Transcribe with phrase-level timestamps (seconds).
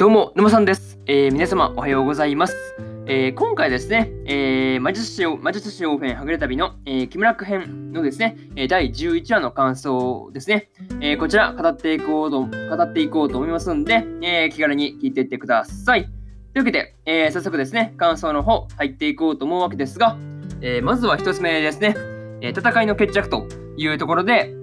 [0.00, 0.98] どうも、沼さんです。
[1.04, 2.56] えー皆様、おはようございます。
[3.04, 10.70] えー今回ですね、えー魔術師を魔術師オフェンはぐれ旅の、えー木村区編のですね、え第11話の感想ですね、
[11.02, 16.04] えーこちら語っていこうと、語っていこうと思いますんで、えー気軽に聞いていってください。
[16.04, 16.12] とい
[16.54, 20.16] うわけで、えー早速ですね、感想の方入っていこうと思うわけですが、
[20.62, 21.94] えーまずは一つ目ですね、
[22.40, 24.56] えー戦いの決着というところで、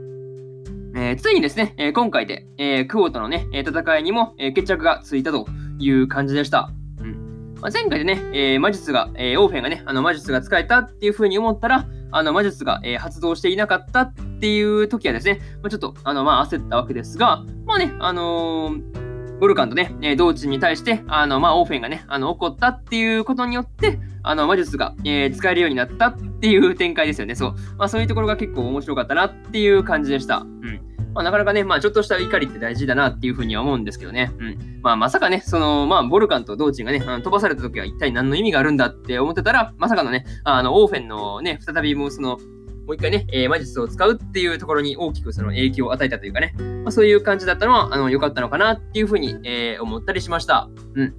[1.07, 5.47] えーついにですね、えー今回で、えークオとのね、戦いにも、え決着がついたと
[5.79, 6.69] いう感じでした。
[6.99, 19.07] うんまあ、前回でね、え魔術が、えオーフェンがね、あの魔術が使えたっていう風に思ったら、あの魔術が、え発動していなかったっていう時はですね、まあ、ちょっとあの、まあ、焦ったわけですが、まあね、あのー
[19.39, 27.35] ボルカンとね、えー道珍に対して、あの、まあ、オーフェンがね、あの、怒ったっていうことによって、あの、魔術が、えー使えるようになったっていう展開ですよね。
[27.35, 27.55] そう。
[27.77, 30.39] まあ、そういうところが結構面白かったなっていう感じでした。
[30.39, 30.86] うん。
[31.17, 34.31] まあ、なかなかね、まあ、ちょっとした怒りって大事だなっていうふうには思うんですけどね。
[34.37, 34.79] うん。
[34.83, 50.69] まあ、まさかね、その、まあ、ボルカンと道珍がね、あの飛ばされた時は一体何の意味があるんだって思ってたら、まさかのね、あの、オーフェンのね、再びもうその、もう一回ね、えー魔術を使うっていうところに大きくその影響を与えたというかね、まあ、そういう感じだったのは、あの、良かったのかなっていうふうに、えー思ったりしました。
[50.93, 51.13] うん。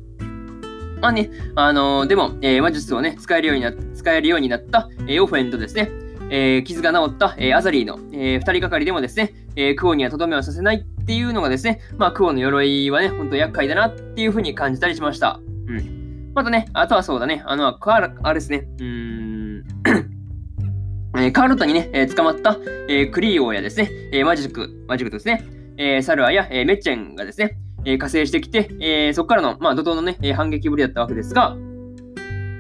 [1.01, 5.91] まあね、あのでも、えー魔術をね、使えるようにな使えるようになった、えーオフェンとですね、
[6.31, 15.41] えー傷が治った、えーアザリーの、えー二人がかりでもですね、えークオにはとどめをさせないっていうのがですね、まあ、クオの鎧はね、ほんと厄介だなっていうふうに感じたりしました。
[15.67, 16.33] うん。
[16.33, 19.65] またね、あとはそうだね、あの、あれですね、うーん、
[21.19, 22.57] えーカーロッタにね、えー捕まった、
[22.89, 25.45] えークリーオーやですね、えーマジック、マジックとですね、
[25.77, 31.57] えーサルアや、えーメッチェンがですね、えー加勢してきて、えーそこからの、まあ、怒涛のね、えー反撃ぶりだったわけですが、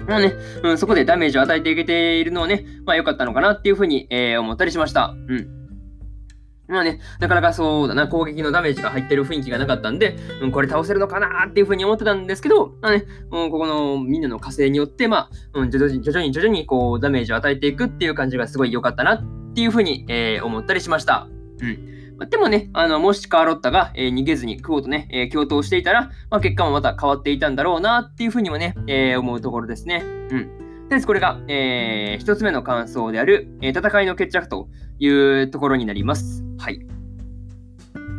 [0.09, 0.33] まあね、
[0.65, 5.15] うん、そこでダメージを与えていけているのはね、まあ良かったのかなっていうふうに、えー思ったりしました。
[5.29, 5.58] うん。
[6.69, 19.23] まあね、なかなかそうだな、攻撃のダメージが入ってる雰囲気がなかったんで、うん、これ倒せるのかなっていうふうに思ってたんですけど、まあね、う、ここのみんなの火星によって、まあ、うん、徐々に徐々に徐々にこうダメージを与えていくっていう感じがすごい良かったなっ
[19.55, 21.27] ていうふうに、えー思ったりしました。
[21.61, 22.17] うん。
[22.19, 30.05] まあでもね、あの、もしカーロッタが、えー逃げずにクオとね、えー共闘していたら、まあ、結果もまた変わっていたんだろうなっていうふうにもね、え思うところですね。
[30.05, 30.89] うん。
[30.91, 36.48] で、これが、えー一つ目の感想である、えー戦いの決着というところになります。
[36.59, 36.81] はい。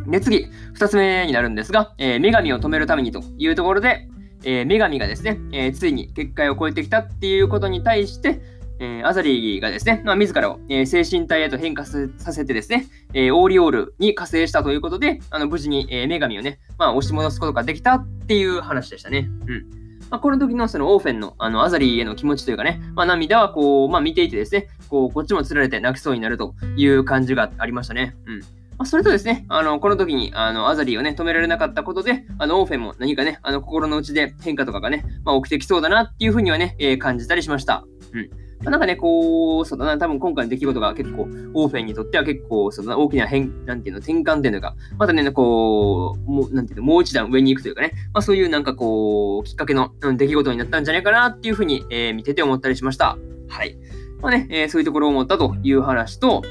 [0.06, 4.08] で、次、二つ目になるんですが、えー女神を止めるためにというところで、
[4.44, 8.40] えー女神がですね、えーついに結界を超えてきたっていうことに対して、
[8.80, 19.28] えーアザリーがですね、まあ、自らを、えー精神体へと変化させてですね、えーオーリオールに加勢したということで、あの無事に、え女神をね、まあ、押し戻すことができたっていう話でしたね。
[19.46, 19.79] うん。
[20.10, 28.16] まあ、この時のそのオーフェンのあのアザリーへの気持ちというかね、まあ、涙はこう、まあ、見ていてですね、こうこっちもつられて泣きそうになるという感じがありましたね。
[28.26, 28.40] うん。
[28.80, 37.84] ま、それとですね、あの、この時に、あの、アザリーをね、止められなかったことで、あの、オーフェンも何かね、あの、心の内で変化とかがね、まあ、起きてきそうだなっていうふうにはね、えー感じたりしました。
[38.12, 38.30] うん。
[38.62, 53.16] なんかね、こう、そうだな、多分今回の出来事が結構、オーフェンにとっては結構、そうだな、大きな変、なんていうの、転換っていうのが、またね、こう、もう、なんていうの、もう一段上に行くというかね、まあそういうなんかこう、きっかけの、うん、出来事になったんじゃないかなっていうふうに、えー見てて思ったりしました。
[53.48, 53.78] はい。
[54.20, 56.42] まあね、えーそういうところを思ったという話と、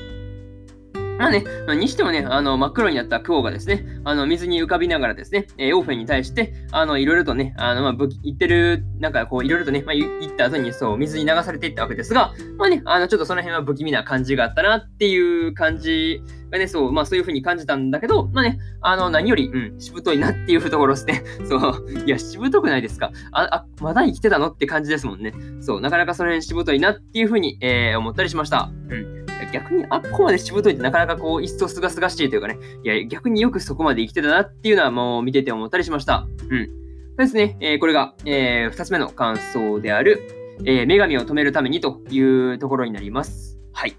[1.20, 1.44] まあね、
[1.76, 16.22] にしてもね、あの、真っ黒になったクオがですね、あの、水に浮かびながらですね、えーオーフェンに対して、あの、いろいろとね、あの、まあ、ぶ言ってる、なんかこう、いろいろとね、まあ、言った後に、そう、水に流されていったわけですが、まあね、あの、ちょっとその辺は不気味な感じがあったなっていう感じ
[16.52, 21.22] がね、そう、まあ、そういう風に感じたんだけど、まあね、あの、何より、うん、しぶといなっていうところですね。
[21.50, 25.34] そう、いや、しぶとくないですかあ、あ、まだ生きてたのって感じですもんね。
[25.60, 28.70] そう、なかなかその辺しぶといなっていう風に、えー思ったりしました。
[28.90, 29.29] うん。
[29.48, 36.28] 逆にあっこまでしぶといってなかなかこう、一層すがすがしいというかね、いや、逆によくそこまで生きてたなっていうのはもう見てて思ったりしました。
[36.50, 36.70] うん。
[37.18, 40.22] ですね、えーこれが、えー二つ目の感想である、
[40.66, 43.60] えー女神を止めるためにというところになります。
[43.74, 43.96] はい。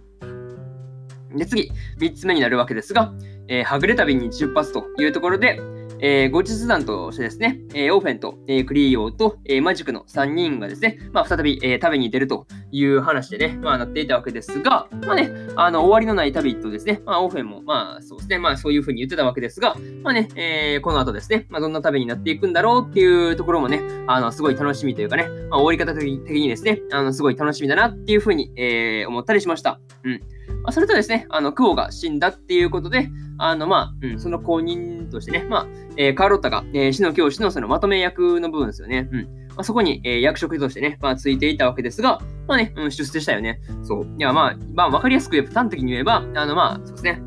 [1.36, 3.12] で、次、三つ目になるわけですが、
[3.48, 5.60] えーはぐれ旅に出発というところで、
[6.02, 29.80] えー後日談としてですね、えーオーフェンと、えークリーオーと、えーマジックの3人がですね、まあ、再び、えー旅に出るという話でね、まあ、なっていたわけですが、まあね、あの、終わりのない旅とですね、まあ、オーフェンも、まあ、そうですね、まあ、そういうふうに言ってたわけですが、まあね、えーこの後ですね、まあ、どんな旅になっていくんだろうっていうところもね、あの、すごい楽しみというかね、まあ、終わり方的にですね、あの、すごい楽しみだなっていうふうに、えー思ったりしました。
[30.04, 30.20] うん。
[30.62, 35.66] まあ、それとですね、あの、クオが死んだっていうことで、あの、まあ、うん、その後任としてね、まあ、
[35.96, 39.08] えーカーロッタが、えー死の教師のそのまとめ役の部分ですよね。
[39.10, 39.20] うん。
[39.50, 43.60] まあ、そこに、えー役職としてね、まあ、ついていたわけですが、まあね、うん、出世したよね。
[43.82, 44.04] そう。
[44.04, 47.22] いや、まあ、まあ、わかりやすく言えば、端的に言えば、あの、まあ、そうですね。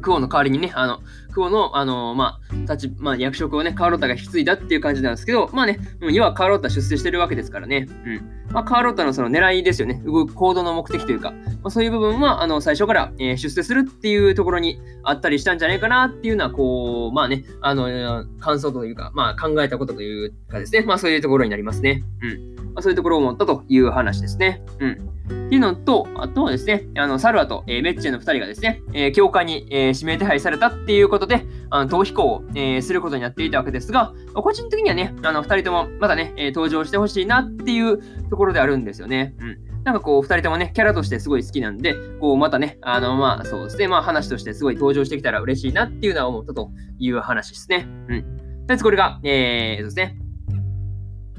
[0.00, 1.00] クオの代わりにね、あの、
[1.32, 7.86] ク方の、あのまあ、立ち、まあ、役職をね、カーロッタが引き継いだっていう感じなんですけど、まあね、うん、要はカーロッタ出世してるわけですからね。
[8.04, 8.37] うん。
[8.50, 10.02] まあ、カーロッタのその狙いですよね。
[10.04, 22.02] 動く行動の目的というか、まあ、そういう部分は、あの、最初から、えー、出世するっていうところにあったりしたんじゃないかなっていうのは、こう、まあね、あの、感想というか、まあ、考えたことというかですね、まあ、そういうところになりますね。
[22.22, 22.54] うん。
[22.74, 24.62] まあ、そういうところを思ったという話ですね。
[24.80, 25.08] うん。
[25.28, 37.98] っていうのと、あとはですね、あのサルアと、えー、メッチェの2人がですね、えー、教会に、えー、指名手配されたっていうことで、あの逃避行を、えー、することになっていたわけですが、個人的にはね、あの2人ともまたね、えー、登場してほしいなっていう
[38.28, 39.34] ところであるんですよね。
[39.38, 39.58] うん。
[39.84, 47.86] なんかこう、2人ともね、キャラとしてすごい好きなんで、こう、またね、あの、まあ、そうですね、まあ、話としてすごい登場してきたら嬉しいなっていうのは思ったという話ですね。
[48.08, 48.22] うん。
[48.22, 50.18] とりあえずこれが、えー、そうですね、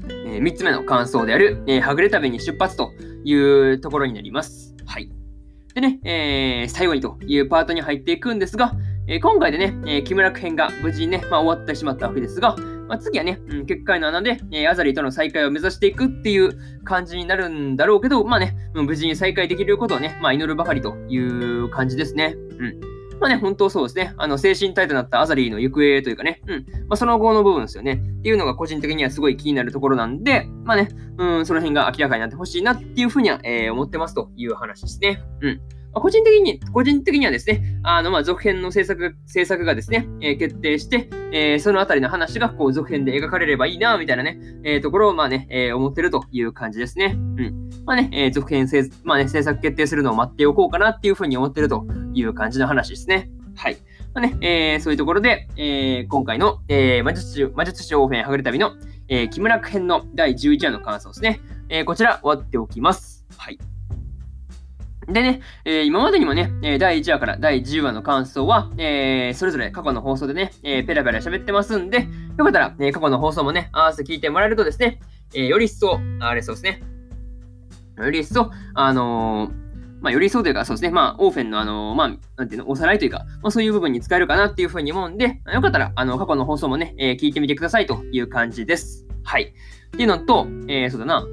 [0.08, 2.92] えー、3つ目の感想である、えー、はぐれ旅に出発と
[3.24, 4.74] いうところになります。
[4.84, 5.10] はい。
[5.74, 8.72] でね、えー、最後にというパートに入っていくんですが、
[9.10, 12.54] えー、今回でね、えー、木村編が無事にね、まあ、終わってしまったわけですが、
[12.86, 22.36] まあ、次はね、うん、結界の穴で、えー、アザリーとの再会を目指していくっていう感じになるんだろうけど、まあね、無事に再会できることをね、まあ、祈るばかりという感じですね。
[22.36, 22.80] うん。
[23.18, 24.14] まあね、本当そうですね。
[24.16, 26.66] あの、精神体となったアザリーの行方というかね、うん。
[26.88, 27.94] まあ、その後の部分ですよね。
[27.94, 35.20] っていうのが個人的にはすごい気になるところなんで、まあね、うん、その辺が明らかになってほしいなっていうふうには、えー、思ってますという話ですね。
[35.40, 35.60] うん。
[35.92, 47.16] 個人的に、個人的にはですね、あの、ま、続編の制作、制作がですね、えー、決定して、えー、そのあたりの話が、こう、続編で描かれればいいな、みたいなね、えー、ところを、まあね、えー、思ってるという感じですね。
[47.16, 47.70] うん。
[47.84, 51.84] まあね、えー、続編制、まあね、制作決定するのを待っておこうかなっていうふうに思ってると
[52.14, 53.28] いう感じの話ですね。
[53.56, 53.76] はい。
[54.14, 58.72] まあね、えー、そういうところで、えー、今回の、えー、魔術師、魔術師オーフェンはぐれ旅の、
[59.08, 61.40] えー、木村編の第11話の感想ですね。
[61.68, 63.24] えー、こちら終わっておきます。
[63.36, 63.58] はい。
[65.12, 72.08] でね、えー、今までにもね、第1話から第10話の感想は、えー、それぞれ過去の放送でね、えー、ペラペラ喋ってますんで、
[72.38, 75.00] よかったら、え過去の放送もね、合わせて聞いてもらえるとですね、
[75.34, 76.82] えより一層、あれそうですね、
[77.98, 79.50] より一層、あの
[80.00, 89.06] まあ、より一層というか、そうですね、まあ、オーフェンの、あのまあ、なんていうの、おさらいというか、まあ、そういう部分に使えるかなっていうふうに思うんで、よかったら、あの、過去の放送もね、え聞いてみてくださいという感じです。
[89.24, 89.42] はい。
[89.42, 91.26] っていうのと、えそうだな、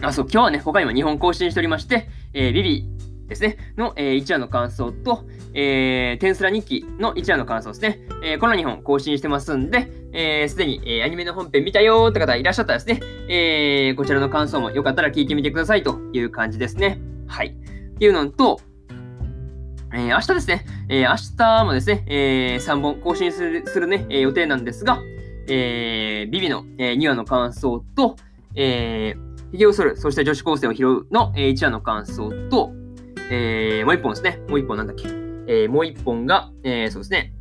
[0.00, 2.98] あ、そう、今日はね、他にも2本更新しておりまして、えー、ビビ
[3.28, 8.00] ですね、の、えー、1話の感想と、えー、テンスラ日記の1話の感想ですね。
[8.24, 17.00] えー、この2本更新してますんで、す、えー、で、に、えー、アニメの本編見たよーって方いらっしゃったらですね、えー、こちらの感想もよかったら聞いてみてくださいという感じですね。
[17.26, 17.48] はい。
[17.48, 18.60] っていうのと、
[19.92, 25.00] えー、明日ですね、えー、明日もですね、えー、3本更新するするね、えー、予定なんですが、
[25.48, 28.16] えー、ビビの、えー、2話の感想と、
[28.54, 32.72] えー、髭を剃る、そして女子高生を拾うの、えー、1話の感想と、
[33.30, 34.40] えー、もう1本ですね。
[34.48, 35.08] もう1本なんだっけ？
[35.48, 37.32] えー、もう1本が、えー、そうですね。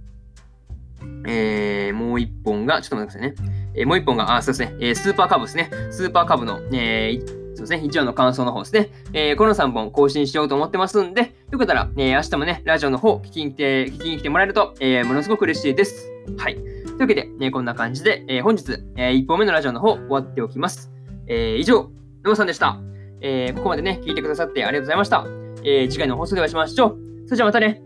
[1.28, 3.72] えー、もう1本が、ちょっと待ってくださいね。
[3.76, 4.76] えー、もう1本が、あ、そうですね。
[4.80, 5.70] えー、スーパーカブですね。
[5.92, 8.90] スーパーカブの、えー、そうですね、1話の感想の方ですね。
[9.14, 16.10] えー、この3本更新しようと思ってますんで、よかったら、えー、明日もね、ラジオの方聞きに来て、聞きに来てもらえると、えー、ものすごく嬉しいです。
[16.38, 16.56] はい。
[16.56, 16.64] とい
[16.94, 20.97] うわけで、ね、こんな感じで、えー、本日、えー、1本目のラジオの方終わっておきます。
[21.28, 21.90] えー、以上、
[22.24, 22.80] 野さんでした。
[23.22, 25.26] えー、ここまでね、聞いてくださってありがとうございました。
[25.64, 26.98] えー、次回の放送でお会いしましょう。
[27.26, 27.82] それじゃあまたね。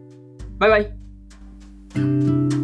[0.59, 2.60] バイバイ。